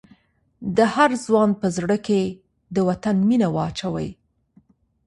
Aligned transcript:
د 0.77 0.79
هر 0.95 1.11
ځوان 1.25 1.49
په 1.61 1.67
زړه 1.77 1.97
کې 2.07 2.21
د 2.75 2.77
وطن 2.87 3.15
مینه 3.29 3.47
واچوئ. 3.55 4.09